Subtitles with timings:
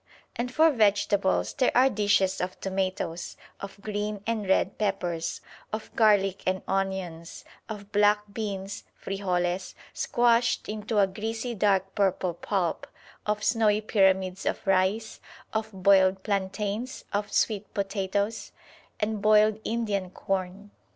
[0.35, 6.41] And for vegetables there are dishes of tomatoes, of green and red peppers, of garlick
[6.47, 12.87] and onions, of black beans (frijoles) squashed into a greasy dark purple pulp,
[13.27, 15.19] of snowy pyramids of rice,
[15.53, 18.53] of boiled plantains, of sweet potatoes,
[18.99, 20.71] and boiled Indian corn.